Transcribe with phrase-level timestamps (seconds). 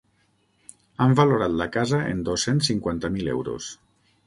[1.05, 3.71] Han valorat la casa en dos-cents cinquanta mil euros.